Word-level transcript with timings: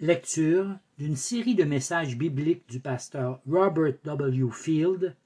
Lecture 0.00 0.78
d'une 0.96 1.16
série 1.16 1.56
de 1.56 1.64
messages 1.64 2.16
bibliques 2.16 2.68
du 2.68 2.78
pasteur 2.78 3.40
Robert 3.48 3.94
W. 4.04 4.48
Field, 4.52 5.16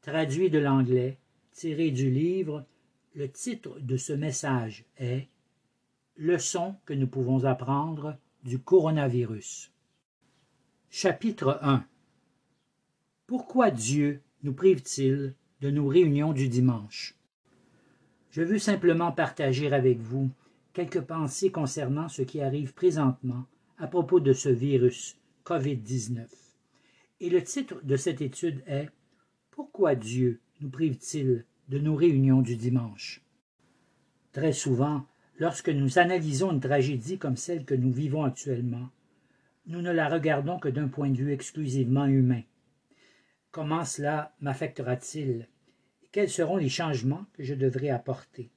traduit 0.00 0.48
de 0.48 0.58
l'anglais, 0.58 1.18
tiré 1.52 1.90
du 1.90 2.10
livre. 2.10 2.64
Le 3.14 3.30
titre 3.30 3.78
de 3.80 3.98
ce 3.98 4.14
message 4.14 4.86
est 4.96 5.28
Leçons 6.16 6.74
que 6.86 6.94
nous 6.94 7.06
pouvons 7.06 7.44
apprendre 7.44 8.16
du 8.44 8.58
coronavirus. 8.58 9.70
Chapitre 10.88 11.58
1 11.60 11.84
Pourquoi 13.26 13.70
Dieu 13.70 14.22
nous 14.42 14.54
prive-t-il 14.54 15.34
de 15.60 15.70
nos 15.70 15.86
réunions 15.86 16.32
du 16.32 16.48
dimanche? 16.48 17.14
Je 18.30 18.40
veux 18.40 18.58
simplement 18.58 19.12
partager 19.12 19.70
avec 19.70 19.98
vous 19.98 20.30
quelques 20.72 21.02
pensées 21.02 21.52
concernant 21.52 22.08
ce 22.08 22.22
qui 22.22 22.40
arrive 22.40 22.72
présentement 22.72 23.44
à 23.78 23.86
propos 23.86 24.20
de 24.20 24.32
ce 24.32 24.48
virus 24.48 25.16
COVID-19. 25.44 26.26
Et 27.20 27.30
le 27.30 27.42
titre 27.42 27.80
de 27.82 27.96
cette 27.96 28.20
étude 28.20 28.62
est 28.66 28.88
Pourquoi 29.50 29.94
Dieu 29.94 30.40
nous 30.60 30.70
prive-t-il 30.70 31.44
de 31.68 31.78
nos 31.78 31.96
réunions 31.96 32.42
du 32.42 32.56
dimanche? 32.56 33.22
Très 34.32 34.52
souvent, 34.52 35.06
lorsque 35.38 35.68
nous 35.68 35.98
analysons 35.98 36.52
une 36.52 36.60
tragédie 36.60 37.18
comme 37.18 37.36
celle 37.36 37.64
que 37.64 37.74
nous 37.74 37.92
vivons 37.92 38.24
actuellement, 38.24 38.90
nous 39.66 39.80
ne 39.80 39.92
la 39.92 40.08
regardons 40.08 40.58
que 40.58 40.68
d'un 40.68 40.88
point 40.88 41.10
de 41.10 41.16
vue 41.16 41.32
exclusivement 41.32 42.06
humain. 42.06 42.42
Comment 43.50 43.84
cela 43.84 44.34
m'affectera-t-il 44.40 45.48
Quels 46.12 46.30
seront 46.30 46.56
les 46.56 46.68
changements 46.68 47.26
que 47.32 47.42
je 47.42 47.54
devrais 47.54 47.90
apporter? 47.90 48.50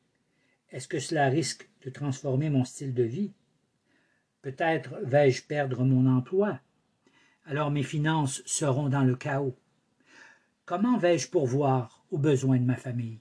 Est-ce 0.72 0.88
que 0.88 1.00
cela 1.00 1.30
risque 1.30 1.70
de 1.86 1.90
transformer 1.90 2.50
mon 2.50 2.66
style 2.66 2.94
de 2.94 3.04
vie? 3.04 3.32
Peut-être 4.42 4.96
vais-je 5.04 5.44
perdre 5.44 5.84
mon 5.84 6.06
emploi. 6.06 6.60
Alors 7.46 7.72
mes 7.72 7.84
finances 7.84 8.42
seront 8.46 8.90
dans 8.90 9.04
le 9.04 9.16
chaos. 9.16 9.58
Comment 10.66 10.98
vais-je 10.98 11.30
pourvoir 11.30 12.04
aux 12.12 12.18
besoins 12.18 12.58
de 12.58 12.66
ma 12.66 12.76
famille? 12.76 13.20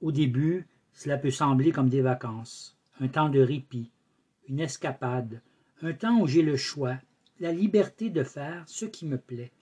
Au 0.00 0.12
début, 0.12 0.66
cela 0.92 1.16
peut 1.16 1.30
sembler 1.30 1.72
comme 1.72 1.88
des 1.88 2.02
vacances, 2.02 2.76
un 3.00 3.08
temps 3.08 3.28
de 3.28 3.40
répit, 3.40 3.90
une 4.48 4.60
escapade, 4.60 5.40
un 5.82 5.92
temps 5.92 6.20
où 6.20 6.26
j'ai 6.26 6.42
le 6.42 6.56
choix, 6.56 6.98
la 7.38 7.52
liberté 7.52 8.10
de 8.10 8.22
faire 8.22 8.64
ce 8.66 8.84
qui 8.84 9.06
me 9.06 9.18
plaît. 9.18 9.52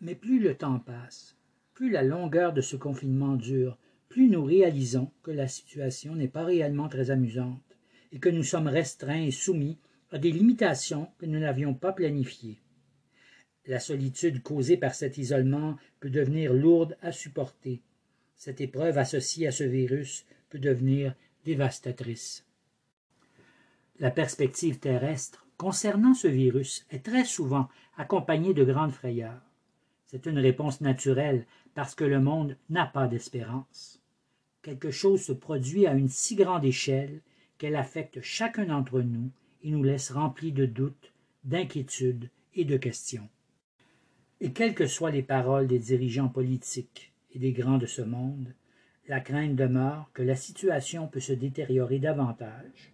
Mais 0.00 0.14
plus 0.14 0.40
le 0.40 0.56
temps 0.56 0.78
passe, 0.78 1.36
plus 1.74 1.90
la 1.90 2.02
longueur 2.02 2.52
de 2.52 2.60
ce 2.60 2.76
confinement 2.76 3.36
dure, 3.36 3.78
plus 4.08 4.28
nous 4.28 4.44
réalisons 4.44 5.10
que 5.22 5.30
la 5.30 5.48
situation 5.48 6.14
n'est 6.14 6.28
pas 6.28 6.44
réellement 6.44 6.88
très 6.88 7.10
amusante 7.10 7.67
et 8.12 8.18
que 8.18 8.28
nous 8.28 8.42
sommes 8.42 8.68
restreints 8.68 9.22
et 9.22 9.30
soumis 9.30 9.78
à 10.10 10.18
des 10.18 10.32
limitations 10.32 11.08
que 11.18 11.26
nous 11.26 11.38
n'avions 11.38 11.74
pas 11.74 11.92
planifiées. 11.92 12.58
La 13.66 13.80
solitude 13.80 14.42
causée 14.42 14.78
par 14.78 14.94
cet 14.94 15.18
isolement 15.18 15.76
peut 16.00 16.08
devenir 16.08 16.54
lourde 16.54 16.96
à 17.02 17.12
supporter. 17.12 17.82
Cette 18.34 18.60
épreuve 18.60 18.96
associée 18.96 19.46
à 19.46 19.52
ce 19.52 19.64
virus 19.64 20.24
peut 20.48 20.58
devenir 20.58 21.14
dévastatrice. 21.44 22.46
La 23.98 24.10
perspective 24.10 24.78
terrestre 24.78 25.46
concernant 25.58 26.14
ce 26.14 26.28
virus 26.28 26.86
est 26.90 27.04
très 27.04 27.24
souvent 27.24 27.68
accompagnée 27.96 28.54
de 28.54 28.64
grandes 28.64 28.92
frayeurs. 28.92 29.42
C'est 30.06 30.24
une 30.24 30.38
réponse 30.38 30.80
naturelle 30.80 31.44
parce 31.74 31.94
que 31.94 32.04
le 32.04 32.20
monde 32.20 32.56
n'a 32.70 32.86
pas 32.86 33.08
d'espérance. 33.08 34.00
Quelque 34.62 34.90
chose 34.90 35.22
se 35.22 35.32
produit 35.32 35.86
à 35.86 35.92
une 35.92 36.08
si 36.08 36.36
grande 36.36 36.64
échelle 36.64 37.20
qu'elle 37.58 37.76
affecte 37.76 38.20
chacun 38.22 38.66
d'entre 38.66 39.00
nous 39.00 39.30
et 39.62 39.70
nous 39.70 39.82
laisse 39.82 40.10
remplis 40.10 40.52
de 40.52 40.64
doutes, 40.64 41.12
d'inquiétudes 41.44 42.30
et 42.54 42.64
de 42.64 42.76
questions. 42.76 43.28
Et 44.40 44.52
quelles 44.52 44.74
que 44.74 44.86
soient 44.86 45.10
les 45.10 45.22
paroles 45.22 45.66
des 45.66 45.80
dirigeants 45.80 46.28
politiques 46.28 47.12
et 47.32 47.38
des 47.38 47.52
grands 47.52 47.78
de 47.78 47.86
ce 47.86 48.02
monde, 48.02 48.54
la 49.08 49.20
crainte 49.20 49.56
demeure 49.56 50.10
que 50.14 50.22
la 50.22 50.36
situation 50.36 51.08
peut 51.08 51.20
se 51.20 51.32
détériorer 51.32 51.98
davantage 51.98 52.92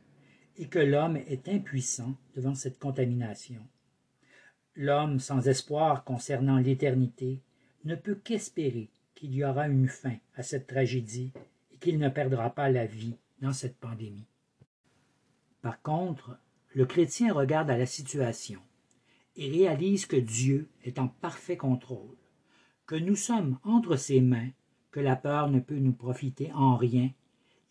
et 0.56 0.68
que 0.68 0.78
l'homme 0.78 1.16
est 1.16 1.48
impuissant 1.48 2.14
devant 2.34 2.54
cette 2.54 2.78
contamination. 2.78 3.60
L'homme 4.76 5.20
sans 5.20 5.46
espoir 5.48 6.04
concernant 6.04 6.58
l'éternité 6.58 7.40
ne 7.84 7.94
peut 7.94 8.14
qu'espérer 8.14 8.88
qu'il 9.14 9.34
y 9.34 9.44
aura 9.44 9.68
une 9.68 9.88
fin 9.88 10.16
à 10.36 10.42
cette 10.42 10.66
tragédie 10.66 11.32
et 11.72 11.76
qu'il 11.76 11.98
ne 11.98 12.08
perdra 12.08 12.50
pas 12.50 12.70
la 12.70 12.86
vie 12.86 13.16
dans 13.40 13.52
cette 13.52 13.76
pandémie. 13.76 14.26
Par 15.64 15.80
contre, 15.80 16.36
le 16.74 16.84
chrétien 16.84 17.32
regarde 17.32 17.70
à 17.70 17.78
la 17.78 17.86
situation 17.86 18.60
et 19.34 19.48
réalise 19.50 20.04
que 20.04 20.14
Dieu 20.14 20.68
est 20.84 20.98
en 20.98 21.08
parfait 21.08 21.56
contrôle, 21.56 22.18
que 22.84 22.96
nous 22.96 23.16
sommes 23.16 23.58
entre 23.64 23.96
ses 23.96 24.20
mains, 24.20 24.50
que 24.90 25.00
la 25.00 25.16
peur 25.16 25.48
ne 25.48 25.60
peut 25.60 25.78
nous 25.78 25.94
profiter 25.94 26.52
en 26.52 26.76
rien, 26.76 27.10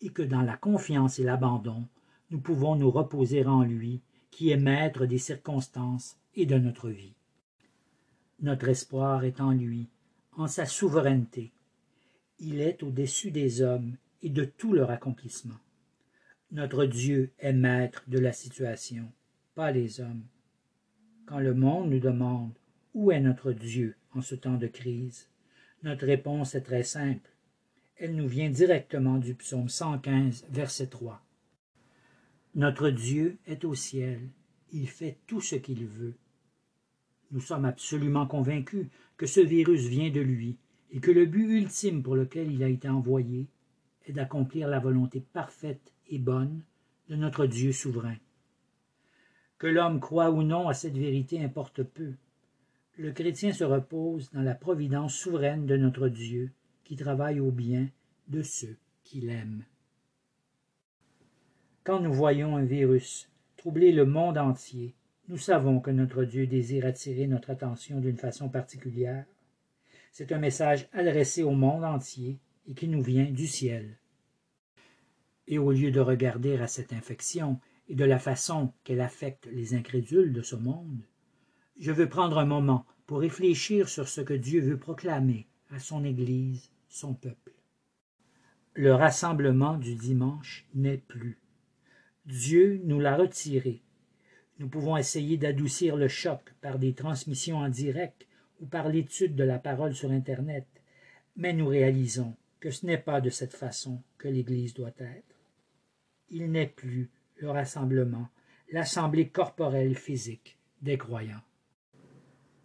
et 0.00 0.08
que 0.08 0.22
dans 0.22 0.42
la 0.42 0.56
confiance 0.56 1.20
et 1.20 1.22
l'abandon, 1.22 1.86
nous 2.30 2.40
pouvons 2.40 2.74
nous 2.74 2.90
reposer 2.90 3.46
en 3.46 3.62
lui, 3.62 4.00
qui 4.32 4.50
est 4.50 4.56
maître 4.56 5.06
des 5.06 5.18
circonstances 5.18 6.16
et 6.34 6.46
de 6.46 6.58
notre 6.58 6.88
vie. 6.88 7.14
Notre 8.40 8.70
espoir 8.70 9.22
est 9.22 9.40
en 9.40 9.52
lui, 9.52 9.88
en 10.32 10.48
sa 10.48 10.66
souveraineté. 10.66 11.52
Il 12.40 12.60
est 12.60 12.82
au-dessus 12.82 13.30
des 13.30 13.62
hommes 13.62 13.94
et 14.20 14.30
de 14.30 14.44
tout 14.44 14.72
leur 14.72 14.90
accomplissement. 14.90 15.60
Notre 16.54 16.84
Dieu 16.84 17.32
est 17.40 17.52
maître 17.52 18.04
de 18.06 18.20
la 18.20 18.32
situation, 18.32 19.10
pas 19.56 19.72
les 19.72 20.00
hommes. 20.00 20.22
Quand 21.26 21.40
le 21.40 21.52
monde 21.52 21.90
nous 21.90 21.98
demande 21.98 22.52
où 22.94 23.10
est 23.10 23.18
notre 23.18 23.50
Dieu 23.50 23.96
en 24.12 24.22
ce 24.22 24.36
temps 24.36 24.56
de 24.56 24.68
crise, 24.68 25.26
notre 25.82 26.06
réponse 26.06 26.54
est 26.54 26.60
très 26.60 26.84
simple. 26.84 27.28
Elle 27.96 28.14
nous 28.14 28.28
vient 28.28 28.50
directement 28.50 29.18
du 29.18 29.34
psaume 29.34 29.68
115, 29.68 30.46
verset 30.48 30.86
3. 30.86 31.20
Notre 32.54 32.90
Dieu 32.90 33.36
est 33.48 33.64
au 33.64 33.74
ciel, 33.74 34.20
il 34.72 34.88
fait 34.88 35.18
tout 35.26 35.40
ce 35.40 35.56
qu'il 35.56 35.84
veut. 35.84 36.14
Nous 37.32 37.40
sommes 37.40 37.64
absolument 37.64 38.28
convaincus 38.28 38.86
que 39.16 39.26
ce 39.26 39.40
virus 39.40 39.86
vient 39.86 40.12
de 40.12 40.20
lui 40.20 40.56
et 40.92 41.00
que 41.00 41.10
le 41.10 41.26
but 41.26 41.48
ultime 41.58 42.04
pour 42.04 42.14
lequel 42.14 42.52
il 42.52 42.62
a 42.62 42.68
été 42.68 42.88
envoyé 42.88 43.48
est 44.06 44.12
d'accomplir 44.12 44.68
la 44.68 44.78
volonté 44.78 45.20
parfaite 45.32 45.93
et 46.08 46.18
bonne 46.18 46.62
de 47.08 47.16
notre 47.16 47.46
Dieu 47.46 47.72
souverain. 47.72 48.16
Que 49.58 49.66
l'homme 49.66 50.00
croit 50.00 50.30
ou 50.30 50.42
non 50.42 50.68
à 50.68 50.74
cette 50.74 50.96
vérité 50.96 51.42
importe 51.42 51.82
peu. 51.82 52.12
Le 52.96 53.12
chrétien 53.12 53.52
se 53.52 53.64
repose 53.64 54.30
dans 54.32 54.42
la 54.42 54.54
providence 54.54 55.14
souveraine 55.14 55.66
de 55.66 55.76
notre 55.76 56.08
Dieu 56.08 56.50
qui 56.84 56.96
travaille 56.96 57.40
au 57.40 57.50
bien 57.50 57.88
de 58.28 58.42
ceux 58.42 58.76
qui 59.02 59.20
l'aiment. 59.20 59.64
Quand 61.82 62.00
nous 62.00 62.12
voyons 62.12 62.56
un 62.56 62.64
virus 62.64 63.28
troubler 63.56 63.92
le 63.92 64.06
monde 64.06 64.38
entier, 64.38 64.94
nous 65.28 65.38
savons 65.38 65.80
que 65.80 65.90
notre 65.90 66.24
Dieu 66.24 66.46
désire 66.46 66.86
attirer 66.86 67.26
notre 67.26 67.50
attention 67.50 68.00
d'une 68.00 68.16
façon 68.16 68.48
particulière. 68.48 69.24
C'est 70.12 70.32
un 70.32 70.38
message 70.38 70.86
adressé 70.92 71.42
au 71.42 71.52
monde 71.52 71.84
entier 71.84 72.38
et 72.68 72.74
qui 72.74 72.88
nous 72.88 73.02
vient 73.02 73.30
du 73.30 73.46
ciel. 73.46 73.96
Et 75.46 75.58
au 75.58 75.72
lieu 75.72 75.90
de 75.90 76.00
regarder 76.00 76.56
à 76.56 76.66
cette 76.66 76.92
infection 76.92 77.60
et 77.88 77.94
de 77.94 78.04
la 78.04 78.18
façon 78.18 78.72
qu'elle 78.82 79.00
affecte 79.00 79.46
les 79.52 79.74
incrédules 79.74 80.32
de 80.32 80.42
ce 80.42 80.56
monde, 80.56 81.02
je 81.78 81.92
veux 81.92 82.08
prendre 82.08 82.38
un 82.38 82.46
moment 82.46 82.86
pour 83.06 83.20
réfléchir 83.20 83.88
sur 83.88 84.08
ce 84.08 84.20
que 84.20 84.34
Dieu 84.34 84.60
veut 84.60 84.78
proclamer 84.78 85.46
à 85.70 85.78
son 85.78 86.04
Église, 86.04 86.70
son 86.88 87.14
peuple. 87.14 87.52
Le 88.72 88.94
rassemblement 88.94 89.76
du 89.76 89.94
dimanche 89.94 90.66
n'est 90.74 90.98
plus. 90.98 91.38
Dieu 92.26 92.80
nous 92.84 93.00
l'a 93.00 93.16
retiré. 93.16 93.82
Nous 94.58 94.68
pouvons 94.68 94.96
essayer 94.96 95.36
d'adoucir 95.36 95.96
le 95.96 96.08
choc 96.08 96.54
par 96.60 96.78
des 96.78 96.94
transmissions 96.94 97.58
en 97.58 97.68
direct 97.68 98.26
ou 98.60 98.66
par 98.66 98.88
l'étude 98.88 99.34
de 99.34 99.44
la 99.44 99.58
parole 99.58 99.94
sur 99.94 100.10
Internet, 100.10 100.66
mais 101.36 101.52
nous 101.52 101.66
réalisons 101.66 102.34
que 102.60 102.70
ce 102.70 102.86
n'est 102.86 102.98
pas 102.98 103.20
de 103.20 103.30
cette 103.30 103.52
façon 103.52 104.00
que 104.16 104.28
l'Église 104.28 104.74
doit 104.74 104.94
être 104.98 105.33
il 106.30 106.50
n'est 106.50 106.66
plus 106.66 107.10
le 107.36 107.50
rassemblement, 107.50 108.28
l'assemblée 108.72 109.28
corporelle 109.28 109.94
physique 109.94 110.58
des 110.82 110.98
croyants. 110.98 111.42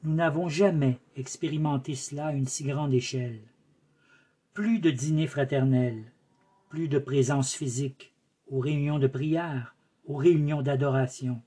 Nous 0.04 0.14
n'avons 0.14 0.48
jamais 0.48 1.00
expérimenté 1.16 1.96
cela 1.96 2.28
à 2.28 2.34
une 2.34 2.48
si 2.48 2.64
grande 2.64 2.94
échelle. 2.94 3.42
Plus 4.54 4.80
de 4.80 4.92
dîners 4.92 5.28
fraternels, 5.28 6.12
plus 6.70 6.88
de 6.88 7.00
présence 7.00 7.54
physique 7.54 8.14
aux 8.48 8.60
réunions 8.60 9.00
de 9.00 9.08
prière, 9.08 9.76
aux 10.06 10.16
réunions 10.16 10.62
d'adoration. 10.62 11.42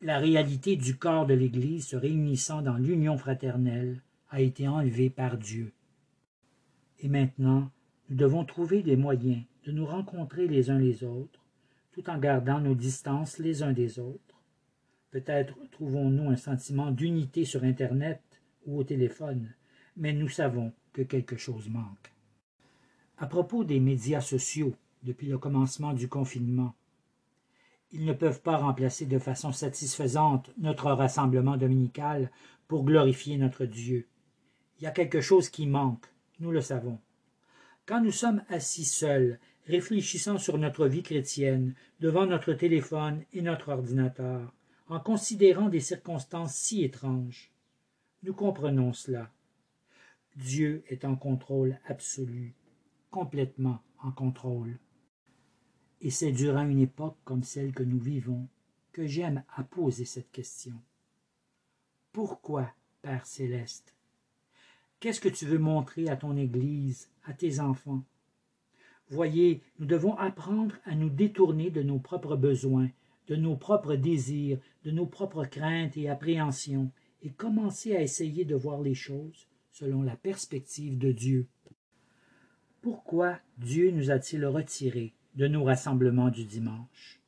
La 0.00 0.18
réalité 0.18 0.76
du 0.76 0.96
corps 0.96 1.26
de 1.26 1.34
l'Église 1.34 1.86
se 1.86 1.96
réunissant 1.96 2.62
dans 2.62 2.76
l'union 2.76 3.16
fraternelle 3.16 4.02
a 4.30 4.40
été 4.40 4.66
enlevée 4.66 5.10
par 5.10 5.38
Dieu. 5.38 5.72
Et 6.98 7.08
maintenant, 7.08 7.70
nous 8.08 8.16
devons 8.16 8.44
trouver 8.44 8.82
des 8.82 8.96
moyens 8.96 9.44
de 9.64 9.72
nous 9.72 9.86
rencontrer 9.86 10.48
les 10.48 10.70
uns 10.70 10.78
les 10.78 11.04
autres, 11.04 11.40
tout 11.92 12.08
en 12.10 12.18
gardant 12.18 12.60
nos 12.60 12.74
distances 12.74 13.38
les 13.38 13.62
uns 13.62 13.72
des 13.72 13.98
autres. 13.98 14.40
Peut-être 15.10 15.56
trouvons-nous 15.70 16.30
un 16.30 16.36
sentiment 16.36 16.90
d'unité 16.90 17.44
sur 17.44 17.64
Internet 17.64 18.22
ou 18.66 18.78
au 18.78 18.84
téléphone, 18.84 19.54
mais 19.96 20.12
nous 20.12 20.28
savons 20.28 20.72
que 20.92 21.02
quelque 21.02 21.36
chose 21.36 21.68
manque. 21.68 22.12
À 23.18 23.26
propos 23.26 23.62
des 23.62 23.78
médias 23.78 24.20
sociaux, 24.20 24.74
depuis 25.02 25.28
le 25.28 25.38
commencement 25.38 25.92
du 25.92 26.08
confinement, 26.08 26.74
ils 27.92 28.06
ne 28.06 28.14
peuvent 28.14 28.40
pas 28.40 28.56
remplacer 28.56 29.04
de 29.04 29.18
façon 29.18 29.52
satisfaisante 29.52 30.50
notre 30.56 30.90
rassemblement 30.90 31.58
dominical 31.58 32.30
pour 32.66 32.84
glorifier 32.84 33.36
notre 33.36 33.66
Dieu. 33.66 34.08
Il 34.78 34.84
y 34.84 34.86
a 34.86 34.92
quelque 34.92 35.20
chose 35.20 35.50
qui 35.50 35.66
manque, 35.66 36.06
nous 36.40 36.50
le 36.50 36.62
savons. 36.62 36.98
Quand 37.84 38.00
nous 38.00 38.12
sommes 38.12 38.42
assis 38.48 38.84
seuls, 38.84 39.38
réfléchissant 39.66 40.38
sur 40.38 40.58
notre 40.58 40.86
vie 40.86 41.02
chrétienne, 41.02 41.74
devant 42.00 42.26
notre 42.26 42.52
téléphone 42.52 43.22
et 43.32 43.42
notre 43.42 43.70
ordinateur, 43.70 44.52
en 44.88 45.00
considérant 45.00 45.68
des 45.68 45.80
circonstances 45.80 46.54
si 46.54 46.84
étranges, 46.84 47.50
nous 48.22 48.34
comprenons 48.34 48.92
cela. 48.92 49.30
Dieu 50.36 50.82
est 50.88 51.04
en 51.04 51.16
contrôle 51.16 51.78
absolu, 51.86 52.54
complètement 53.10 53.80
en 54.02 54.10
contrôle. 54.10 54.78
Et 56.00 56.10
c'est 56.10 56.32
durant 56.32 56.66
une 56.66 56.80
époque 56.80 57.16
comme 57.24 57.42
celle 57.42 57.72
que 57.72 57.82
nous 57.82 57.98
vivons 57.98 58.48
que 58.92 59.06
j'aime 59.06 59.44
à 59.56 59.62
poser 59.62 60.04
cette 60.04 60.30
question. 60.30 60.74
Pourquoi, 62.12 62.72
Père 63.00 63.26
céleste? 63.26 63.94
Qu'est-ce 65.00 65.20
que 65.20 65.28
tu 65.28 65.46
veux 65.46 65.58
montrer 65.58 66.08
à 66.08 66.16
ton 66.16 66.36
Église, 66.36 67.08
à 67.24 67.32
tes 67.32 67.58
enfants? 67.60 68.04
Voyez, 69.12 69.60
nous 69.78 69.84
devons 69.84 70.16
apprendre 70.16 70.74
à 70.86 70.94
nous 70.94 71.10
détourner 71.10 71.68
de 71.68 71.82
nos 71.82 71.98
propres 71.98 72.34
besoins, 72.34 72.88
de 73.28 73.36
nos 73.36 73.56
propres 73.56 73.94
désirs, 73.94 74.58
de 74.84 74.90
nos 74.90 75.04
propres 75.04 75.44
craintes 75.44 75.98
et 75.98 76.08
appréhensions, 76.08 76.90
et 77.20 77.28
commencer 77.28 77.94
à 77.94 78.00
essayer 78.00 78.46
de 78.46 78.54
voir 78.54 78.80
les 78.80 78.94
choses 78.94 79.48
selon 79.70 80.00
la 80.00 80.16
perspective 80.16 80.96
de 80.96 81.12
Dieu. 81.12 81.46
Pourquoi 82.80 83.38
Dieu 83.58 83.90
nous 83.90 84.10
a-t-il 84.10 84.46
retirés 84.46 85.12
de 85.34 85.46
nos 85.46 85.64
rassemblements 85.64 86.30
du 86.30 86.46
dimanche? 86.46 87.20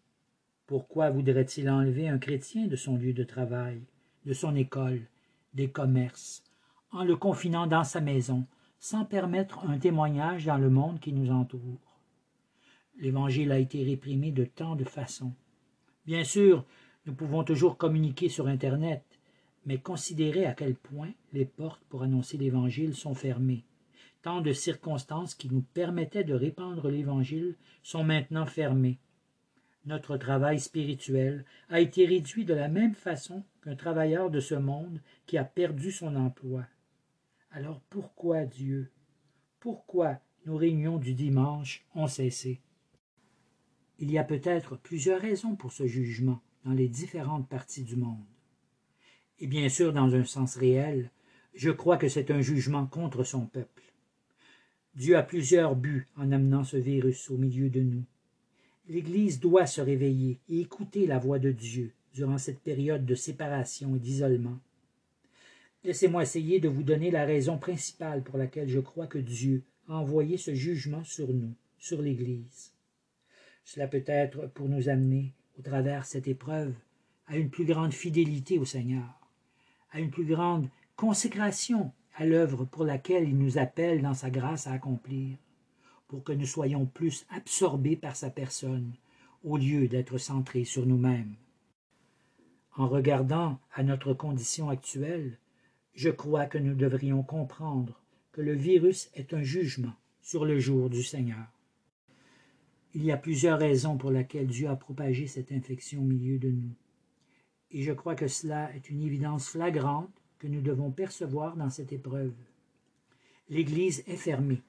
Pourquoi 0.67 1.11
voudrait-il 1.11 1.69
enlever 1.69 2.09
un 2.09 2.19
chrétien 2.19 2.67
de 2.67 2.77
son 2.77 2.97
lieu 2.97 3.13
de 3.13 3.25
travail, 3.25 3.83
de 4.25 4.33
son 4.33 4.57
école, 4.57 5.03
des 5.53 5.69
commerces, 5.69 6.43
en 6.93 7.05
le 7.05 7.15
confinant 7.15 7.67
dans 7.67 7.85
sa 7.85 8.01
maison, 8.01 8.47
sans 8.85 9.07
permettre 9.07 9.67
un 9.67 9.79
témoignage 9.79 10.45
dans 10.45 10.59
le 10.59 10.69
monde 10.69 11.01
qui 11.01 11.15
nous 11.15 11.31
entoure 11.31 11.81
L'Évangile 12.99 13.51
a 13.51 13.59
été 13.59 13.83
réprimé 13.83 14.31
de 14.31 14.45
tant 14.45 14.77
de 14.77 14.85
façons. 14.85 15.33
Bien 16.05 16.23
sûr, 16.23 16.67
nous 17.07 17.15
pouvons 17.15 17.45
toujours 17.45 17.79
communiquer 17.79 18.29
sur 18.29 18.47
Internet, 18.47 19.03
mais 19.65 19.79
considérez 19.79 20.45
à 20.45 20.53
quel 20.53 20.75
point 20.75 21.09
les 21.33 21.47
portes 21.47 21.83
pour 21.89 22.03
annoncer 22.03 22.37
l'Évangile 22.37 22.95
sont 22.95 23.15
fermées. 23.15 23.65
Tant 24.21 24.43
de 24.43 24.53
circonstances 24.53 25.35
qui 25.35 25.49
nous 25.49 25.63
permettaient 25.63 26.23
de 26.23 26.35
répandre 26.35 26.91
l'Évangile 26.91 27.57
sont 27.83 28.05
maintenant 28.05 28.45
fermées. 28.45 28.99
Notre 29.87 30.19
travail 30.19 30.61
spirituel 30.61 31.47
a 31.71 31.81
été 31.81 32.05
réduit 32.05 32.45
de 32.45 32.53
la 32.53 32.69
même 32.69 32.95
façon 32.95 33.45
qu'un 33.63 33.77
travailleur 33.77 34.29
de 34.29 34.41
ce 34.41 34.57
monde 34.57 35.01
qui 35.25 35.39
a 35.39 35.45
perdu 35.45 35.91
son 35.91 36.17
emploi. 36.17 36.67
Alors 37.55 37.81
pourquoi 37.89 38.45
Dieu? 38.45 38.91
Pourquoi 39.61 40.21
nos 40.45 40.56
réunions 40.56 40.99
du 40.99 41.15
dimanche 41.15 41.87
ont 41.95 42.09
cessé 42.09 42.61
Il 43.99 44.11
y 44.11 44.19
a 44.19 44.25
peut-être 44.25 44.77
plusieurs 44.77 45.21
raisons 45.21 45.56
pour 45.56 45.73
ce 45.73 45.87
jugement 45.87 46.43
dans 46.65 46.73
les 46.73 46.89
différentes 46.89 47.49
parties 47.49 47.85
du 47.85 47.97
monde 47.97 48.25
et 49.39 49.47
bien 49.47 49.69
sûr 49.69 49.93
dans 49.93 50.15
un 50.15 50.25
sens 50.25 50.56
réel, 50.56 51.11
je 51.55 51.71
crois 51.71 51.97
que 51.97 52.09
c'est 52.09 52.31
un 52.31 52.41
jugement 52.41 52.87
contre 52.87 53.25
son 53.25 53.47
peuple. 53.47 53.83
Dieu 54.95 55.17
a 55.17 55.23
plusieurs 55.23 55.77
buts 55.77 56.09
en 56.17 56.31
amenant 56.33 56.65
ce 56.65 56.77
virus 56.77 57.31
au 57.31 57.37
milieu 57.37 57.69
de 57.69 57.81
nous. 57.81 58.05
L'Église 58.89 59.41
doit 59.41 59.67
se 59.67 59.81
réveiller 59.81 60.41
et 60.49 60.61
écouter 60.61 61.07
la 61.07 61.19
voix 61.19 61.39
de 61.39 61.50
Dieu 61.50 61.93
durant 62.12 62.39
cette 62.39 62.61
période 62.61 63.05
de 63.05 63.15
séparation 63.15 63.97
et 63.97 63.99
d'isolement. 63.99 64.59
Laissez-moi 65.85 66.23
essayer 66.23 66.61
de 66.61 66.69
vous 66.69 66.83
donner 66.83 67.11
la 67.11 67.25
raison 67.25 67.59
principale 67.59 68.23
pour 68.23 68.39
laquelle 68.39 68.69
je 68.69 68.81
crois 68.81 69.07
que 69.07 69.19
Dieu 69.19 69.63
a 69.89 69.95
envoyé 69.95 70.37
ce 70.39 70.55
jugement 70.55 71.05
sur 71.05 71.29
nous, 71.29 71.53
sur 71.79 72.01
l'Église. 72.01 72.73
Cela 73.65 73.87
peut 73.87 74.05
être 74.07 74.47
pour 74.49 74.69
nous 74.69 74.89
amener, 74.89 75.33
au 75.59 75.63
travers 75.63 76.07
cette 76.07 76.29
épreuve, 76.29 76.75
à 77.27 77.37
une 77.37 77.51
plus 77.51 77.65
grande 77.65 77.93
fidélité 77.93 78.59
au 78.59 78.65
Seigneur 78.65 79.25
à 79.95 80.01
une 80.01 80.11
plus 80.11 80.27
grande 80.27 80.69
consécration 80.97 81.93
à 82.17 82.27
l'œuvre 82.27 82.65
pour 82.65 82.85
laquelle 82.85 83.29
il 83.29 83.39
nous 83.39 83.59
appelle 83.59 84.03
dans 84.03 84.15
sa 84.15 84.29
grâce 84.29 84.67
à 84.67 84.73
accomplir, 84.73 85.37
pour 86.09 86.23
que 86.25 86.33
nous 86.33 86.47
soyons 86.47 86.85
plus 86.85 87.25
absorbés 87.31 87.97
par 87.97 88.17
sa 88.17 88.29
personne, 88.29 88.93
au 89.45 89.57
lieu 89.57 89.89
d'être 89.89 90.19
centrés 90.19 90.65
sur 90.65 90.85
nous-mêmes. 90.85 91.35
En 92.77 92.89
regardant 92.89 93.59
à 93.73 93.85
notre 93.85 94.15
condition 94.15 94.69
actuelle, 94.69 95.39
je 95.94 96.11
crois 96.11 96.46
que 96.46 96.58
nous 96.58 96.75
devrions 96.75 97.23
comprendre 97.23 98.00
que 98.32 98.41
le 98.41 98.55
virus 98.55 99.11
est 99.14 99.32
un 99.35 99.43
jugement 99.43 99.94
sur 100.23 100.44
le 100.44 100.58
jour 100.58 100.91
du 100.91 101.02
Seigneur. 101.02 101.46
Il 102.94 103.05
y 103.05 103.12
a 103.12 103.17
plusieurs 103.17 103.58
raisons 103.58 103.96
pour 103.96 104.11
lesquelles 104.11 104.46
Dieu 104.46 104.69
a 104.69 104.76
propagé 104.76 105.26
cette 105.26 105.52
infection 105.52 106.00
au 106.00 106.05
milieu 106.05 106.38
de 106.38 106.50
nous 106.50 106.75
et 107.75 107.82
je 107.82 107.93
crois 107.93 108.14
que 108.14 108.29
cela 108.29 108.73
est 108.76 108.88
une 108.88 109.02
évidence 109.02 109.49
flagrante 109.49 110.23
que 110.38 110.46
nous 110.46 110.61
devons 110.61 110.93
percevoir 110.93 111.56
dans 111.56 111.70
cette 111.70 111.93
épreuve. 111.93 112.32
L'Église 113.49 114.05
est 114.06 114.17
fermée. 114.17 114.62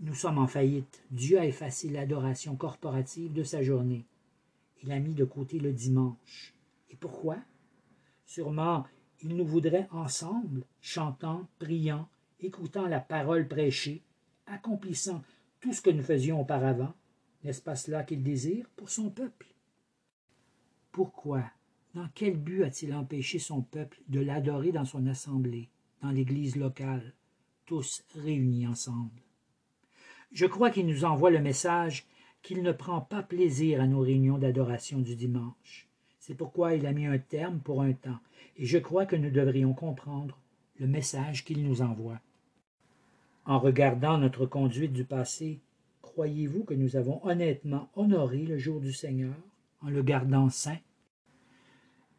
Nous 0.00 0.14
sommes 0.14 0.38
en 0.38 0.46
faillite. 0.46 1.04
Dieu 1.10 1.38
a 1.38 1.44
effacé 1.44 1.90
l'adoration 1.90 2.56
corporative 2.56 3.34
de 3.34 3.42
sa 3.42 3.62
journée. 3.62 4.06
Il 4.82 4.92
a 4.92 4.98
mis 4.98 5.12
de 5.12 5.26
côté 5.26 5.58
le 5.58 5.74
dimanche. 5.74 6.54
Et 6.90 6.96
pourquoi? 6.96 7.36
Sûrement, 8.24 8.86
il 9.22 9.36
nous 9.36 9.46
voudrait 9.46 9.88
ensemble, 9.90 10.64
chantant, 10.80 11.46
priant, 11.58 12.08
écoutant 12.40 12.86
la 12.86 13.00
parole 13.00 13.46
prêchée, 13.46 14.02
accomplissant 14.46 15.22
tout 15.60 15.72
ce 15.72 15.80
que 15.80 15.90
nous 15.90 16.02
faisions 16.02 16.40
auparavant. 16.40 16.92
N'est-ce 17.44 17.62
pas 17.62 17.76
cela 17.76 18.02
qu'il 18.02 18.22
désire 18.22 18.68
pour 18.76 18.90
son 18.90 19.10
peuple? 19.10 19.46
Pourquoi 20.90 21.44
dans 21.94 22.08
quel 22.14 22.36
but 22.36 22.64
a-t-il 22.64 22.94
empêché 22.94 23.38
son 23.38 23.60
peuple 23.62 24.00
de 24.08 24.20
l'adorer 24.20 24.72
dans 24.72 24.84
son 24.84 25.06
assemblée, 25.06 25.68
dans 26.00 26.10
l'église 26.10 26.56
locale, 26.56 27.12
tous 27.66 28.02
réunis 28.14 28.66
ensemble? 28.66 29.22
Je 30.32 30.46
crois 30.46 30.70
qu'il 30.70 30.86
nous 30.86 31.04
envoie 31.04 31.30
le 31.30 31.40
message 31.40 32.06
qu'il 32.42 32.62
ne 32.62 32.72
prend 32.72 33.02
pas 33.02 33.22
plaisir 33.22 33.80
à 33.80 33.86
nos 33.86 34.00
réunions 34.00 34.38
d'adoration 34.38 35.00
du 35.00 35.14
dimanche. 35.14 35.86
C'est 36.24 36.36
pourquoi 36.36 36.74
il 36.74 36.86
a 36.86 36.92
mis 36.92 37.06
un 37.06 37.18
terme 37.18 37.58
pour 37.58 37.82
un 37.82 37.94
temps, 37.94 38.20
et 38.56 38.64
je 38.64 38.78
crois 38.78 39.06
que 39.06 39.16
nous 39.16 39.32
devrions 39.32 39.74
comprendre 39.74 40.38
le 40.78 40.86
message 40.86 41.44
qu'il 41.44 41.64
nous 41.64 41.82
envoie. 41.82 42.20
En 43.44 43.58
regardant 43.58 44.18
notre 44.18 44.46
conduite 44.46 44.92
du 44.92 45.02
passé, 45.02 45.58
croyez-vous 46.00 46.62
que 46.62 46.74
nous 46.74 46.94
avons 46.94 47.20
honnêtement 47.26 47.88
honoré 47.96 48.44
le 48.44 48.56
jour 48.56 48.80
du 48.80 48.92
Seigneur 48.92 49.34
en 49.80 49.90
le 49.90 50.00
gardant 50.04 50.48
saint? 50.48 50.78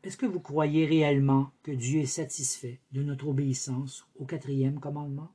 Est-ce 0.04 0.18
que 0.18 0.26
vous 0.26 0.42
croyez 0.42 0.86
réellement 0.86 1.52
que 1.64 1.72
Dieu 1.72 2.02
est 2.02 2.06
satisfait 2.06 2.82
de 2.92 3.04
notre 3.04 3.30
obéissance 3.30 4.06
au 4.20 4.26
quatrième 4.26 4.82
commandement? 4.82 5.32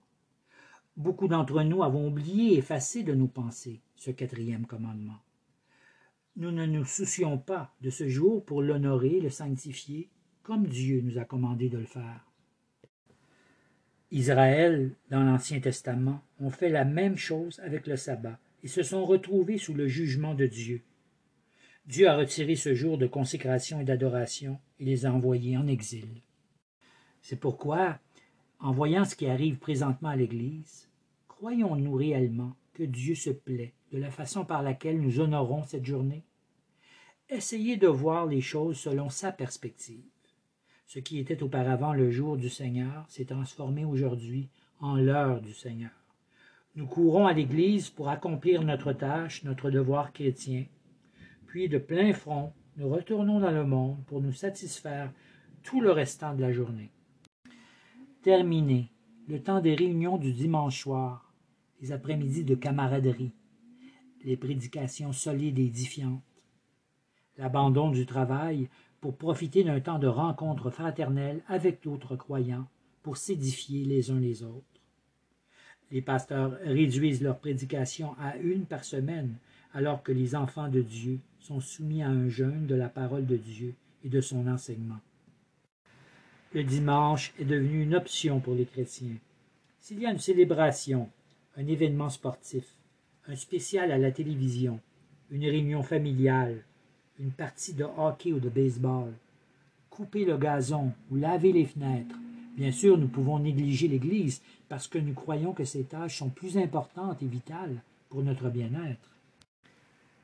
Beaucoup 0.98 1.26
d'entre 1.26 1.62
nous 1.62 1.82
avons 1.82 2.08
oublié 2.08 2.52
et 2.52 2.58
effacé 2.58 3.02
de 3.02 3.14
nos 3.14 3.28
pensées 3.28 3.80
ce 3.96 4.10
quatrième 4.10 4.66
commandement. 4.66 5.20
Nous 6.40 6.52
ne 6.52 6.66
nous 6.66 6.84
soucions 6.84 7.36
pas 7.36 7.74
de 7.80 7.90
ce 7.90 8.06
jour 8.06 8.44
pour 8.44 8.62
l'honorer, 8.62 9.18
le 9.20 9.28
sanctifier, 9.28 10.08
comme 10.44 10.68
Dieu 10.68 11.00
nous 11.00 11.18
a 11.18 11.24
commandé 11.24 11.68
de 11.68 11.78
le 11.78 11.84
faire. 11.84 12.30
Israël, 14.12 14.94
dans 15.10 15.24
l'Ancien 15.24 15.58
Testament, 15.58 16.22
ont 16.38 16.50
fait 16.50 16.68
la 16.68 16.84
même 16.84 17.16
chose 17.16 17.58
avec 17.58 17.88
le 17.88 17.96
sabbat 17.96 18.38
et 18.62 18.68
se 18.68 18.84
sont 18.84 19.04
retrouvés 19.04 19.58
sous 19.58 19.74
le 19.74 19.88
jugement 19.88 20.34
de 20.34 20.46
Dieu. 20.46 20.84
Dieu 21.86 22.08
a 22.08 22.16
retiré 22.16 22.54
ce 22.54 22.72
jour 22.72 22.98
de 22.98 23.08
consécration 23.08 23.80
et 23.80 23.84
d'adoration 23.84 24.60
et 24.78 24.84
les 24.84 25.06
a 25.06 25.12
envoyés 25.12 25.56
en 25.56 25.66
exil. 25.66 26.22
C'est 27.20 27.40
pourquoi, 27.40 27.98
en 28.60 28.70
voyant 28.70 29.04
ce 29.04 29.16
qui 29.16 29.26
arrive 29.26 29.58
présentement 29.58 30.10
à 30.10 30.16
l'Église, 30.16 30.88
croyons-nous 31.26 31.94
réellement 31.94 32.54
que 32.74 32.84
Dieu 32.84 33.16
se 33.16 33.30
plaît 33.30 33.74
de 33.90 33.98
la 33.98 34.12
façon 34.12 34.44
par 34.44 34.62
laquelle 34.62 35.00
nous 35.00 35.18
honorons 35.18 35.64
cette 35.64 35.84
journée? 35.84 36.22
Essayez 37.30 37.76
de 37.76 37.88
voir 37.88 38.24
les 38.24 38.40
choses 38.40 38.78
selon 38.78 39.10
sa 39.10 39.32
perspective. 39.32 40.02
Ce 40.86 40.98
qui 40.98 41.18
était 41.18 41.42
auparavant 41.42 41.92
le 41.92 42.10
jour 42.10 42.38
du 42.38 42.48
Seigneur 42.48 43.04
s'est 43.10 43.26
transformé 43.26 43.84
aujourd'hui 43.84 44.48
en 44.80 44.96
l'heure 44.96 45.42
du 45.42 45.52
Seigneur. 45.52 45.90
Nous 46.74 46.86
courons 46.86 47.26
à 47.26 47.34
l'Église 47.34 47.90
pour 47.90 48.08
accomplir 48.08 48.62
notre 48.62 48.94
tâche, 48.94 49.44
notre 49.44 49.70
devoir 49.70 50.14
chrétien, 50.14 50.64
puis 51.46 51.68
de 51.68 51.76
plein 51.76 52.14
front, 52.14 52.54
nous 52.78 52.88
retournons 52.88 53.40
dans 53.40 53.50
le 53.50 53.66
monde 53.66 54.02
pour 54.06 54.22
nous 54.22 54.32
satisfaire 54.32 55.12
tout 55.62 55.82
le 55.82 55.92
restant 55.92 56.34
de 56.34 56.40
la 56.40 56.52
journée. 56.52 56.90
Terminé 58.22 58.90
le 59.26 59.42
temps 59.42 59.60
des 59.60 59.74
réunions 59.74 60.16
du 60.16 60.32
dimanche 60.32 60.80
soir, 60.80 61.30
les 61.82 61.92
après-midi 61.92 62.44
de 62.44 62.54
camaraderie, 62.54 63.32
les 64.24 64.38
prédications 64.38 65.12
solides 65.12 65.58
et 65.58 65.66
édifiantes, 65.66 66.22
l'abandon 67.38 67.90
du 67.90 68.04
travail 68.04 68.68
pour 69.00 69.16
profiter 69.16 69.64
d'un 69.64 69.80
temps 69.80 69.98
de 69.98 70.06
rencontre 70.06 70.70
fraternelle 70.70 71.40
avec 71.48 71.82
d'autres 71.82 72.16
croyants 72.16 72.66
pour 73.02 73.16
s'édifier 73.16 73.84
les 73.84 74.10
uns 74.10 74.20
les 74.20 74.42
autres. 74.42 74.64
Les 75.90 76.02
pasteurs 76.02 76.58
réduisent 76.64 77.22
leur 77.22 77.38
prédication 77.38 78.14
à 78.20 78.36
une 78.36 78.66
par 78.66 78.84
semaine, 78.84 79.36
alors 79.72 80.02
que 80.02 80.12
les 80.12 80.34
enfants 80.34 80.68
de 80.68 80.82
Dieu 80.82 81.18
sont 81.38 81.60
soumis 81.60 82.02
à 82.02 82.08
un 82.08 82.28
jeûne 82.28 82.66
de 82.66 82.74
la 82.74 82.88
parole 82.88 83.24
de 83.24 83.36
Dieu 83.36 83.74
et 84.04 84.08
de 84.08 84.20
son 84.20 84.46
enseignement. 84.46 84.98
Le 86.52 86.64
dimanche 86.64 87.32
est 87.38 87.44
devenu 87.44 87.82
une 87.82 87.94
option 87.94 88.40
pour 88.40 88.54
les 88.54 88.64
chrétiens. 88.64 89.16
S'il 89.80 90.00
y 90.00 90.06
a 90.06 90.10
une 90.10 90.18
célébration, 90.18 91.08
un 91.56 91.66
événement 91.66 92.08
sportif, 92.08 92.64
un 93.26 93.36
spécial 93.36 93.92
à 93.92 93.98
la 93.98 94.10
télévision, 94.10 94.80
une 95.30 95.44
réunion 95.44 95.82
familiale, 95.82 96.64
une 97.18 97.30
partie 97.30 97.74
de 97.74 97.84
hockey 97.84 98.32
ou 98.32 98.40
de 98.40 98.48
baseball, 98.48 99.12
couper 99.90 100.24
le 100.24 100.36
gazon 100.36 100.92
ou 101.10 101.16
laver 101.16 101.52
les 101.52 101.66
fenêtres. 101.66 102.14
Bien 102.56 102.70
sûr, 102.70 102.96
nous 102.96 103.08
pouvons 103.08 103.38
négliger 103.38 103.88
l'Église 103.88 104.42
parce 104.68 104.86
que 104.86 104.98
nous 104.98 105.14
croyons 105.14 105.52
que 105.52 105.64
ces 105.64 105.84
tâches 105.84 106.18
sont 106.18 106.28
plus 106.28 106.56
importantes 106.56 107.22
et 107.22 107.26
vitales 107.26 107.82
pour 108.08 108.22
notre 108.22 108.48
bien-être. 108.48 109.10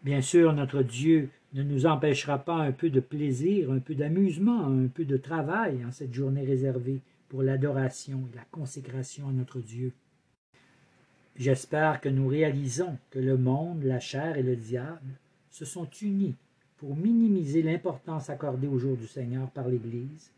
Bien 0.02 0.20
sûr, 0.20 0.52
notre 0.52 0.82
Dieu 0.82 1.30
ne 1.54 1.62
nous 1.62 1.86
empêchera 1.86 2.38
pas 2.38 2.56
un 2.56 2.72
peu 2.72 2.90
de 2.90 3.00
plaisir, 3.00 3.70
un 3.70 3.78
peu 3.78 3.94
d'amusement, 3.94 4.66
un 4.66 4.86
peu 4.88 5.04
de 5.04 5.16
travail 5.16 5.84
en 5.84 5.92
cette 5.92 6.12
journée 6.12 6.44
réservée 6.44 7.00
pour 7.28 7.42
l'adoration 7.42 8.28
et 8.32 8.36
la 8.36 8.44
consécration 8.50 9.28
à 9.28 9.32
notre 9.32 9.60
Dieu. 9.60 9.92
J'espère 11.36 12.00
que 12.00 12.08
nous 12.08 12.28
réalisons 12.28 12.96
que 13.10 13.18
le 13.18 13.36
monde, 13.36 13.82
la 13.82 13.98
chair 13.98 14.36
et 14.36 14.42
le 14.42 14.56
diable 14.56 15.18
se 15.50 15.64
sont 15.64 15.88
unis 16.02 16.36
pour 16.76 16.96
minimiser 16.96 17.62
l'importance 17.62 18.30
accordée 18.30 18.66
au 18.66 18.78
jour 18.78 18.96
du 18.96 19.06
Seigneur 19.06 19.50
par 19.50 19.68
l'Église 19.68 20.32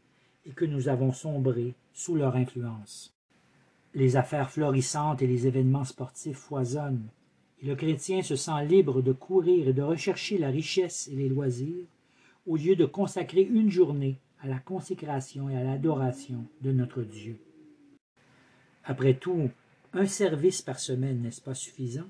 et 0.45 0.51
que 0.51 0.65
nous 0.65 0.89
avons 0.89 1.13
sombré 1.13 1.75
sous 1.93 2.15
leur 2.15 2.37
influence. 2.37 3.15
Les 3.95 4.17
affaires 4.17 4.51
florissantes 4.51 5.23
et 5.23 5.27
les 5.27 5.47
événements 5.47 5.85
sportifs 5.85 6.37
foisonnent, 6.37 7.09
et 7.63 7.67
le 7.67 7.75
chrétien 7.75 8.23
se 8.23 8.37
sent 8.37 8.65
libre 8.67 9.01
de 9.01 9.13
courir 9.13 9.69
et 9.69 9.73
de 9.73 9.83
rechercher 9.83 10.39
la 10.39 10.51
richesse 10.51 11.09
et 11.09 11.17
les 11.17 11.29
loisirs, 11.29 11.87
au 12.47 12.57
lieu 12.57 12.77
de 12.77 12.85
consacrer 12.85 13.43
une 13.43 13.71
journée 13.71 14.19
à 14.41 14.47
la 14.47 14.59
consécration 14.59 15.49
et 15.49 15.57
à 15.57 15.65
l'adoration 15.65 16.45
de 16.61 16.71
notre 16.71 17.03
Dieu. 17.03 17.39
Après 18.85 19.15
tout, 19.15 19.51
un 19.95 20.07
service 20.07 20.63
par 20.63 20.79
semaine 20.79 21.23
n'est-ce 21.23 21.41
pas 21.41 21.55
suffisant? 21.55 22.07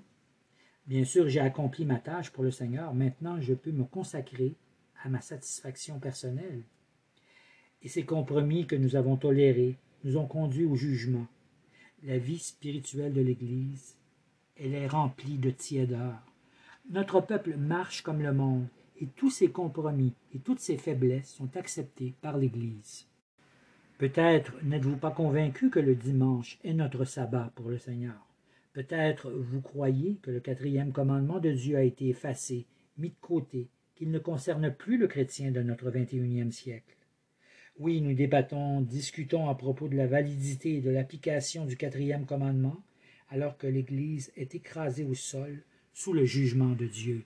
Bien 0.86 1.04
sûr, 1.04 1.28
j'ai 1.28 1.40
accompli 1.40 1.84
ma 1.84 1.98
tâche 1.98 2.30
pour 2.30 2.44
le 2.44 2.50
Seigneur. 2.50 2.94
Maintenant, 2.94 3.40
je 3.40 3.54
peux 3.54 3.72
me 3.72 3.84
consacrer 3.84 4.54
à 5.02 5.08
ma 5.08 5.20
satisfaction 5.20 5.98
personnelle. 5.98 6.62
Et 7.82 7.88
ces 7.88 8.04
compromis 8.04 8.66
que 8.66 8.76
nous 8.76 8.94
avons 8.94 9.16
tolérés 9.16 9.76
nous 10.04 10.16
ont 10.16 10.26
conduits 10.26 10.64
au 10.64 10.76
jugement. 10.76 11.26
La 12.04 12.18
vie 12.18 12.38
spirituelle 12.38 13.12
de 13.12 13.20
l'Église, 13.20 13.96
elle 14.56 14.74
est 14.74 14.86
remplie 14.86 15.38
de 15.38 15.50
tiédeur. 15.50 16.20
Notre 16.90 17.20
peuple 17.20 17.56
marche 17.56 18.02
comme 18.02 18.22
le 18.22 18.32
monde, 18.32 18.68
et 19.00 19.06
tous 19.06 19.30
ces 19.30 19.50
compromis 19.50 20.14
et 20.34 20.38
toutes 20.38 20.60
ces 20.60 20.78
faiblesses 20.78 21.34
sont 21.34 21.56
acceptés 21.56 22.14
par 22.22 22.38
l'Église. 22.38 23.06
Peut-être 23.98 24.52
n'êtes-vous 24.62 24.96
pas 24.96 25.10
convaincu 25.10 25.68
que 25.68 25.80
le 25.80 25.94
dimanche 25.94 26.58
est 26.64 26.74
notre 26.74 27.04
sabbat 27.04 27.50
pour 27.54 27.68
le 27.68 27.78
Seigneur. 27.78 28.25
Peut-être 28.76 29.30
vous 29.30 29.62
croyez 29.62 30.18
que 30.20 30.30
le 30.30 30.38
quatrième 30.38 30.92
commandement 30.92 31.40
de 31.40 31.50
Dieu 31.50 31.78
a 31.78 31.82
été 31.82 32.10
effacé, 32.10 32.66
mis 32.98 33.08
de 33.08 33.16
côté, 33.22 33.70
qu'il 33.94 34.10
ne 34.10 34.18
concerne 34.18 34.70
plus 34.70 34.98
le 34.98 35.06
chrétien 35.06 35.50
de 35.50 35.62
notre 35.62 35.90
XXIe 35.90 36.52
siècle. 36.52 36.98
Oui, 37.78 38.02
nous 38.02 38.12
débattons, 38.12 38.82
discutons 38.82 39.48
à 39.48 39.54
propos 39.54 39.88
de 39.88 39.96
la 39.96 40.06
validité 40.06 40.74
et 40.74 40.80
de 40.82 40.90
l'application 40.90 41.64
du 41.64 41.78
quatrième 41.78 42.26
commandement, 42.26 42.84
alors 43.30 43.56
que 43.56 43.66
l'Église 43.66 44.30
est 44.36 44.54
écrasée 44.54 45.04
au 45.04 45.14
sol 45.14 45.64
sous 45.94 46.12
le 46.12 46.26
jugement 46.26 46.74
de 46.74 46.86
Dieu. 46.86 47.24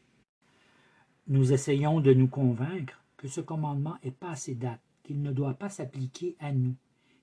Nous 1.26 1.52
essayons 1.52 2.00
de 2.00 2.14
nous 2.14 2.28
convaincre 2.28 3.02
que 3.16 3.26
ce 3.26 3.40
commandement 3.40 3.96
est 4.04 4.16
passé 4.16 4.54
date, 4.54 4.78
qu'il 5.02 5.20
ne 5.20 5.32
doit 5.32 5.54
pas 5.54 5.68
s'appliquer 5.68 6.36
à 6.38 6.52
nous, 6.52 6.76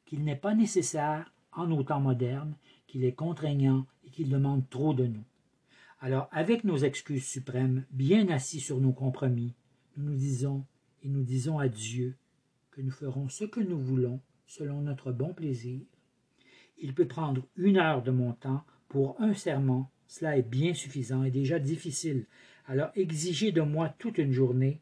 qu'il 0.05 0.25
n'est 0.25 0.35
pas 0.35 0.53
nécessaire 0.53 1.31
en 1.57 1.67
nos 1.67 1.83
temps 1.83 1.99
modernes, 1.99 2.55
qu'il 2.85 3.03
est 3.03 3.13
contraignant 3.13 3.85
et 4.05 4.09
qu'il 4.11 4.29
demande 4.29 4.69
trop 4.69 4.93
de 4.93 5.07
nous. 5.07 5.23
Alors, 5.99 6.29
avec 6.31 6.63
nos 6.63 6.77
excuses 6.77 7.25
suprêmes, 7.25 7.85
bien 7.89 8.29
assis 8.29 8.59
sur 8.59 8.79
nos 8.79 8.93
compromis, 8.93 9.55
nous 9.97 10.11
nous 10.11 10.15
disons 10.15 10.63
et 11.01 11.09
nous 11.09 11.23
disons 11.23 11.57
à 11.57 11.67
Dieu 11.67 12.15
que 12.71 12.81
nous 12.81 12.91
ferons 12.91 13.27
ce 13.27 13.43
que 13.43 13.59
nous 13.59 13.79
voulons 13.79 14.21
selon 14.45 14.81
notre 14.81 15.11
bon 15.11 15.33
plaisir. 15.33 15.81
Il 16.77 16.93
peut 16.93 17.07
prendre 17.07 17.47
une 17.55 17.77
heure 17.77 18.03
de 18.03 18.11
mon 18.11 18.33
temps 18.33 18.63
pour 18.87 19.19
un 19.19 19.33
serment, 19.33 19.91
cela 20.05 20.37
est 20.37 20.47
bien 20.47 20.75
suffisant 20.75 21.23
et 21.23 21.31
déjà 21.31 21.57
difficile. 21.57 22.27
Alors 22.67 22.91
exigez 22.95 23.51
de 23.51 23.61
moi 23.61 23.89
toute 23.97 24.19
une 24.19 24.31
journée. 24.31 24.79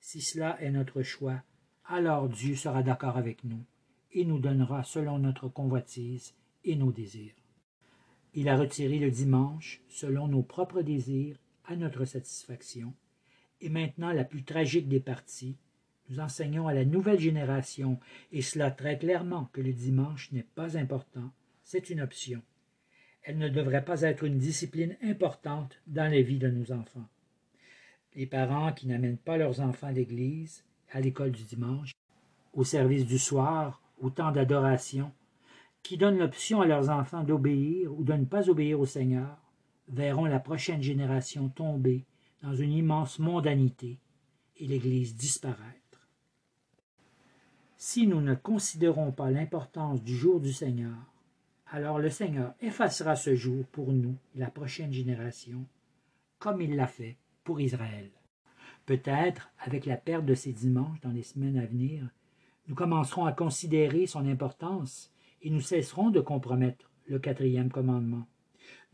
Si 0.00 0.20
cela 0.20 0.60
est 0.60 0.72
notre 0.72 1.02
choix, 1.02 1.42
alors 1.84 2.28
Dieu 2.28 2.56
sera 2.56 2.82
d'accord 2.82 3.16
avec 3.16 3.44
nous 3.44 3.64
et 4.12 4.24
nous 4.24 4.38
donnera 4.38 4.84
selon 4.84 5.18
notre 5.18 5.48
convoitise 5.48 6.34
et 6.64 6.76
nos 6.76 6.92
désirs. 6.92 7.34
Il 8.34 8.48
a 8.48 8.56
retiré 8.56 8.98
le 8.98 9.10
dimanche, 9.10 9.80
selon 9.88 10.28
nos 10.28 10.42
propres 10.42 10.82
désirs, 10.82 11.36
à 11.64 11.76
notre 11.76 12.04
satisfaction. 12.04 12.94
Et 13.60 13.68
maintenant, 13.68 14.12
la 14.12 14.24
plus 14.24 14.44
tragique 14.44 14.88
des 14.88 15.00
parties, 15.00 15.56
nous 16.08 16.20
enseignons 16.20 16.66
à 16.66 16.74
la 16.74 16.84
nouvelle 16.84 17.20
génération, 17.20 17.98
et 18.32 18.42
cela 18.42 18.70
très 18.70 18.98
clairement, 18.98 19.48
que 19.52 19.60
le 19.60 19.72
dimanche 19.72 20.32
n'est 20.32 20.46
pas 20.54 20.76
important, 20.76 21.30
c'est 21.64 21.90
une 21.90 22.00
option. 22.00 22.42
Elle 23.22 23.38
ne 23.38 23.48
devrait 23.48 23.84
pas 23.84 24.02
être 24.02 24.24
une 24.24 24.38
discipline 24.38 24.96
importante 25.02 25.78
dans 25.86 26.10
la 26.10 26.22
vie 26.22 26.38
de 26.38 26.48
nos 26.48 26.72
enfants. 26.72 27.08
Les 28.16 28.26
parents 28.26 28.72
qui 28.72 28.88
n'amènent 28.88 29.18
pas 29.18 29.36
leurs 29.36 29.60
enfants 29.60 29.88
à 29.88 29.92
l'église, 29.92 30.64
à 30.90 31.00
l'école 31.00 31.30
du 31.30 31.44
dimanche, 31.44 31.92
au 32.54 32.64
service 32.64 33.06
du 33.06 33.18
soir, 33.18 33.79
au 34.00 34.10
temps 34.10 34.32
d'adoration, 34.32 35.12
qui 35.82 35.96
donnent 35.96 36.18
l'option 36.18 36.60
à 36.60 36.66
leurs 36.66 36.90
enfants 36.90 37.24
d'obéir 37.24 37.92
ou 37.92 38.04
de 38.04 38.12
ne 38.12 38.24
pas 38.24 38.50
obéir 38.50 38.80
au 38.80 38.86
Seigneur, 38.86 39.36
verront 39.88 40.26
la 40.26 40.40
prochaine 40.40 40.82
génération 40.82 41.48
tomber 41.48 42.04
dans 42.42 42.54
une 42.54 42.72
immense 42.72 43.18
mondanité 43.18 43.98
et 44.56 44.66
l'Église 44.66 45.16
disparaître. 45.16 46.08
Si 47.76 48.06
nous 48.06 48.20
ne 48.20 48.34
considérons 48.34 49.10
pas 49.10 49.30
l'importance 49.30 50.02
du 50.02 50.14
jour 50.14 50.40
du 50.40 50.52
Seigneur, 50.52 50.96
alors 51.66 51.98
le 51.98 52.10
Seigneur 52.10 52.54
effacera 52.60 53.16
ce 53.16 53.34
jour 53.34 53.64
pour 53.68 53.92
nous 53.92 54.16
et 54.34 54.38
la 54.38 54.50
prochaine 54.50 54.92
génération, 54.92 55.64
comme 56.38 56.60
il 56.60 56.76
l'a 56.76 56.86
fait 56.86 57.16
pour 57.44 57.60
Israël. 57.60 58.10
Peut-être, 58.86 59.50
avec 59.58 59.86
la 59.86 59.96
perte 59.96 60.26
de 60.26 60.34
ces 60.34 60.52
dimanches 60.52 61.00
dans 61.00 61.12
les 61.12 61.22
semaines 61.22 61.58
à 61.58 61.64
venir, 61.64 62.08
nous 62.70 62.76
commencerons 62.76 63.24
à 63.24 63.32
considérer 63.32 64.06
son 64.06 64.24
importance 64.28 65.10
et 65.42 65.50
nous 65.50 65.60
cesserons 65.60 66.10
de 66.10 66.20
compromettre 66.20 66.88
le 67.08 67.18
quatrième 67.18 67.68
commandement. 67.68 68.28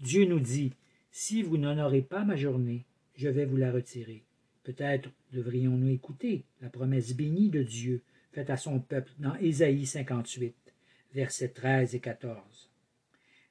Dieu 0.01 0.25
nous 0.25 0.41
dit, 0.41 0.73
si 1.11 1.43
vous 1.43 1.59
n'honorez 1.59 2.01
pas 2.01 2.25
ma 2.25 2.37
journée, 2.37 2.87
je 3.17 3.29
vais 3.29 3.45
vous 3.45 3.59
la 3.59 3.71
retirer. 3.71 4.25
Peut-être 4.63 5.11
devrions-nous 5.31 5.91
écouter 5.91 6.47
la 6.63 6.71
promesse 6.71 7.15
bénie 7.15 7.51
de 7.51 7.63
Dieu 7.63 8.03
faite 8.33 8.49
à 8.49 8.57
son 8.57 8.81
peuple 8.81 9.13
dans 9.19 9.35
Ésaïe 9.37 9.85
58, 9.85 10.55
versets 11.13 11.51
13 11.51 11.95
et 11.95 12.01
14. 12.01 12.71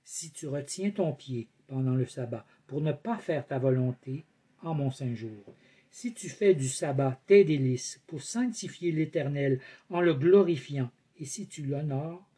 Si 0.03 0.32
tu 0.32 0.48
retiens 0.48 0.89
ton 0.89 1.13
pied 1.13 1.50
pendant 1.67 1.94
le 1.94 2.08
sabbat 2.08 2.48
pour 2.65 2.82
ne 2.82 2.94
pas 2.94 3.17
faire 3.17 3.46
ta 3.46 3.60
volonté 3.60 4.25
en 4.63 4.74
mon 4.74 4.89
saint 4.89 5.13
jour, 5.13 5.55
si 5.96 6.14
tu 6.14 6.28
fais 6.28 6.54
du 6.54 6.68
sabbat 6.68 7.22
tes 7.25 7.46
délices 7.46 8.02
pour 8.06 8.22
sanctifier 8.22 8.92
l'Éternel 8.92 9.62
en 9.90 10.02
le 10.02 10.14
glorifiant, 10.14 10.92
et 11.18 11.24
si 11.24 11.48
tu 11.48 11.66
l'honores 11.66 12.30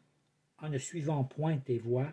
en 0.58 0.68
ne 0.68 0.78
suivant 0.78 1.24
point 1.24 1.56
tes 1.56 1.78
voies, 1.78 2.12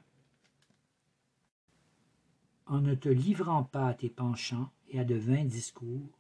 en 2.66 2.82
ne 2.82 2.96
te 2.96 3.10
livrant 3.10 3.64
pas 3.64 3.90
à 3.90 3.94
tes 3.94 4.10
penchants 4.10 4.72
et 4.90 5.00
à 5.00 5.04
de 5.04 5.14
vains 5.14 5.46
discours, 5.46 6.18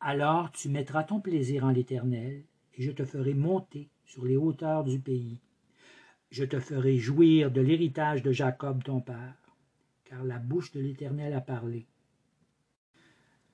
alors 0.00 0.50
tu 0.50 0.68
mettras 0.68 1.04
ton 1.04 1.20
plaisir 1.20 1.62
en 1.64 1.70
l'Éternel, 1.70 2.42
et 2.74 2.82
je 2.82 2.90
te 2.90 3.04
ferai 3.04 3.34
monter 3.34 3.90
sur 4.04 4.24
les 4.24 4.36
hauteurs 4.36 4.82
du 4.82 4.98
pays. 4.98 5.38
Je 6.32 6.42
te 6.42 6.58
ferai 6.58 6.96
jouir 6.96 7.52
de 7.52 7.60
l'héritage 7.60 8.24
de 8.24 8.32
Jacob 8.32 8.82
ton 8.82 9.00
père, 9.00 9.54
car 10.04 10.24
la 10.24 10.40
bouche 10.40 10.72
de 10.72 10.80
l'Éternel 10.80 11.32
a 11.32 11.40
parlé. 11.40 11.86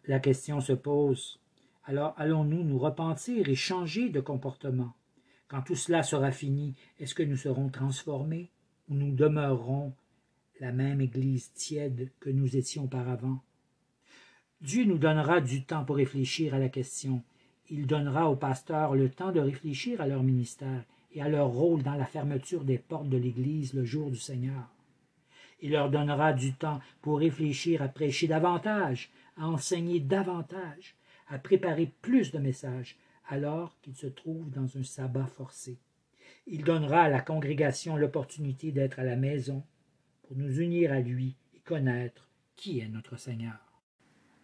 La 0.09 0.21
question 0.21 0.63
se 0.63 0.73
pose, 0.73 1.39
Alors 1.85 2.15
allons-nous 2.17 2.65
nous 2.65 2.79
repentir 2.79 3.47
et 3.51 3.55
changer 3.55 4.09
de 4.09 4.21
comportement? 4.21 4.95
Quand 5.49 5.61
tout 5.61 5.75
cela 5.75 6.03
sera 6.03 6.33
fini, 6.33 6.75
est-ce 6.99 7.15
que 7.15 7.23
nous 7.23 7.37
serons 7.37 7.69
transformés 7.69 8.49
ou 8.89 8.95
nous 8.95 9.15
demeurerons 9.15 9.93
la 10.61 10.73
même 10.73 11.03
Église 11.03 11.53
tiède 11.53 12.11
que 12.21 12.31
nous 12.31 12.57
étions 12.57 12.85
auparavant? 12.85 13.43
Dieu 14.63 14.87
nous 14.87 14.97
donnera 14.97 15.43
du 15.43 15.65
temps 15.65 15.85
pour 15.85 15.97
réfléchir 15.97 16.55
à 16.55 16.59
la 16.59 16.71
question. 16.71 17.23
Il 17.69 17.87
donnera 17.87 18.31
aux 18.31 18.37
pasteurs 18.37 18.95
le 18.95 19.11
temps 19.11 19.31
de 19.31 19.41
réfléchir 19.41 20.01
à 20.01 20.07
leur 20.07 20.23
ministère 20.23 20.85
et 21.13 21.21
à 21.21 21.29
leur 21.29 21.49
rôle 21.49 21.83
dans 21.83 21.97
la 21.97 22.07
fermeture 22.07 22.65
des 22.65 22.79
portes 22.79 23.11
de 23.11 23.19
l'Église 23.19 23.75
le 23.75 23.85
jour 23.85 24.11
du 24.11 24.17
Seigneur. 24.17 24.71
Il 25.61 25.73
leur 25.73 25.91
donnera 25.91 26.33
du 26.33 26.55
temps 26.55 26.81
pour 27.03 27.19
réfléchir 27.19 27.83
à 27.83 27.89
prêcher 27.89 28.29
davantage, 28.29 29.11
à 29.39 29.49
enseigner 29.49 30.01
davantage, 30.01 30.97
à 31.29 31.39
préparer 31.39 31.93
plus 32.03 32.33
de 32.33 32.39
messages, 32.39 32.97
alors 33.29 33.79
qu'ils 33.81 33.97
se 33.97 34.07
trouvent 34.07 34.51
dans 34.51 34.77
un 34.77 34.83
sabbat 34.83 35.27
forcé. 35.27 35.79
Il 36.47 36.65
donnera 36.65 37.03
à 37.03 37.09
la 37.09 37.21
congrégation 37.21 37.97
l'opportunité 37.97 38.73
d'être 38.73 38.99
à 38.99 39.05
la 39.05 39.17
maison 39.17 39.65
pour 40.23 40.37
nous 40.37 40.61
unir 40.61 40.93
à 40.93 41.01
lui 41.01 41.37
et 41.55 41.61
connaître 41.61 42.29
qui 42.57 42.81
est 42.81 42.89
notre 42.89 43.17
Seigneur. 43.17 43.83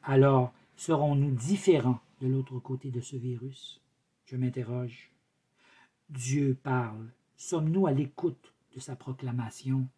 Alors, 0.02 0.52
serons-nous 0.76 1.30
différents 1.32 2.00
de 2.20 2.28
l'autre 2.28 2.58
côté 2.58 2.90
de 2.90 3.00
ce 3.00 3.16
virus? 3.16 3.80
Je 4.26 4.36
m'interroge. 4.36 5.10
Dieu 6.10 6.58
parle. 6.62 7.10
Sommes-nous 7.36 7.86
à 7.86 7.92
l'écoute 7.92 8.54
de 8.74 8.80
sa 8.80 8.96
proclamation? 8.96 9.88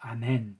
Amen. 0.00 0.54